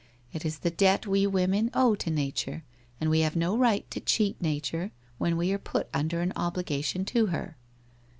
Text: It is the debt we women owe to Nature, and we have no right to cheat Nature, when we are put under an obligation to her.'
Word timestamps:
It 0.33 0.43
is 0.45 0.57
the 0.57 0.71
debt 0.71 1.05
we 1.05 1.27
women 1.27 1.69
owe 1.75 1.93
to 1.93 2.09
Nature, 2.09 2.63
and 2.99 3.07
we 3.11 3.19
have 3.19 3.35
no 3.35 3.55
right 3.55 3.85
to 3.91 3.99
cheat 3.99 4.41
Nature, 4.41 4.91
when 5.19 5.37
we 5.37 5.53
are 5.53 5.59
put 5.59 5.89
under 5.93 6.21
an 6.21 6.33
obligation 6.35 7.05
to 7.05 7.27
her.' 7.27 7.55